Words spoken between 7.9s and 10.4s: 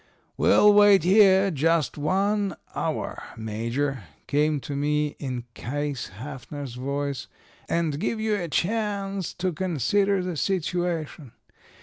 give you a chance to consider the